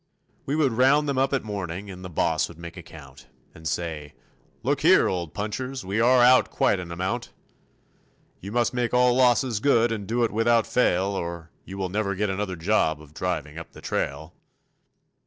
We 0.47 0.55
would 0.55 0.71
round 0.71 1.07
them 1.07 1.19
up 1.19 1.31
at 1.31 1.43
morning 1.43 1.91
and 1.91 2.03
the 2.03 2.09
boss 2.09 2.47
would 2.47 2.57
make 2.57 2.75
a 2.75 2.81
count, 2.81 3.27
And 3.53 3.67
say, 3.67 4.15
"Look 4.63 4.81
here, 4.81 5.07
old 5.07 5.35
punchers, 5.35 5.85
we 5.85 5.99
are 5.99 6.23
out 6.23 6.49
quite 6.49 6.79
an 6.79 6.91
amount; 6.91 7.31
You 8.39 8.51
must 8.51 8.73
make 8.73 8.95
all 8.95 9.13
losses 9.13 9.59
good 9.59 9.91
and 9.91 10.07
do 10.07 10.23
it 10.23 10.31
without 10.31 10.65
fail 10.65 11.05
Or 11.09 11.51
you 11.65 11.77
will 11.77 11.89
never 11.89 12.15
get 12.15 12.31
another 12.31 12.55
job 12.55 12.99
of 12.99 13.13
driving 13.13 13.59
up 13.59 13.73
the 13.73 13.79
trail." 13.81 14.33